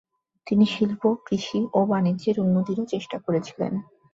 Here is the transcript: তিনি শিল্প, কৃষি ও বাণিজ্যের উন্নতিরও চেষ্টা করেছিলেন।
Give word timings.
তিনি 0.47 0.65
শিল্প, 0.65 1.01
কৃষি 1.25 1.59
ও 1.73 1.79
বাণিজ্যের 1.85 2.35
উন্নতিরও 2.39 2.85
চেষ্টা 2.85 3.17
করেছিলেন। 3.19 3.73